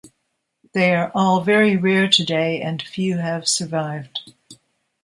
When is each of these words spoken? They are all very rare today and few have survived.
They 0.73 0.95
are 0.95 1.11
all 1.13 1.41
very 1.41 1.77
rare 1.77 2.09
today 2.09 2.59
and 2.59 2.81
few 2.81 3.17
have 3.19 3.47
survived. 3.47 4.31